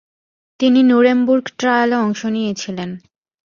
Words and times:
তিনি 0.59 0.79
নুরেমবুর্গ 0.83 1.45
ট্রায়ালে 1.59 1.95
অংশ 1.95 2.21
নিয়েছিলেন। 2.25 2.89